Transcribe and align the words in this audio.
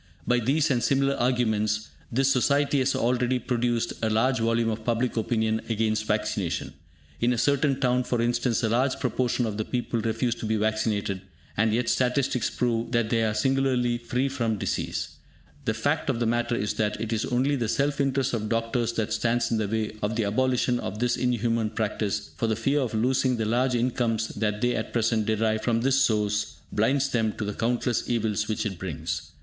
By 0.25 0.39
these 0.39 0.71
and 0.71 0.81
similar 0.81 1.13
arguments, 1.13 1.89
this 2.11 2.33
society 2.33 2.79
has 2.79 2.95
already 2.95 3.37
produced 3.37 3.93
a 4.01 4.09
large 4.09 4.39
volume 4.39 4.71
of 4.71 4.83
public 4.83 5.15
opinion 5.15 5.61
against 5.69 6.07
vaccination. 6.07 6.73
In 7.19 7.31
a 7.31 7.37
certain 7.37 7.79
town, 7.79 8.03
for 8.03 8.19
instance, 8.19 8.63
a 8.63 8.69
large 8.69 8.99
proportion 8.99 9.45
of 9.45 9.57
the 9.57 9.63
people 9.63 10.01
refuse 10.01 10.33
to 10.37 10.47
be 10.47 10.55
vaccinated, 10.55 11.21
and 11.55 11.71
yet 11.71 11.87
statistics 11.87 12.49
prove 12.49 12.93
that 12.93 13.11
they 13.11 13.21
are 13.21 13.35
singularly 13.35 13.99
free 13.99 14.27
from 14.27 14.57
disease. 14.57 15.17
The 15.65 15.75
fact 15.75 16.09
of 16.09 16.19
the 16.19 16.25
matter 16.25 16.55
is 16.55 16.73
that 16.81 16.99
it 16.99 17.13
is 17.13 17.25
only 17.25 17.55
the 17.55 17.69
self 17.69 18.01
interest 18.01 18.33
of 18.33 18.49
doctors 18.49 18.93
that 18.93 19.13
stands 19.13 19.51
in 19.51 19.59
the 19.59 19.67
way 19.67 19.91
of 20.01 20.15
the 20.15 20.23
abolition 20.25 20.79
of 20.79 20.97
this 20.97 21.15
inhuman 21.15 21.69
practice, 21.69 22.31
for 22.37 22.47
the 22.47 22.55
fear 22.55 22.79
of 22.79 22.95
losing 22.95 23.37
the 23.37 23.45
large 23.45 23.75
incomes 23.75 24.29
that 24.29 24.61
they 24.61 24.75
at 24.75 24.93
present 24.93 25.27
derive 25.27 25.61
from 25.61 25.81
this 25.81 26.01
source 26.01 26.55
blinds 26.71 27.09
them 27.09 27.33
to 27.33 27.45
the 27.45 27.53
countless 27.53 28.09
evils 28.09 28.47
which 28.47 28.65
it 28.65 28.79
brings. 28.79 29.33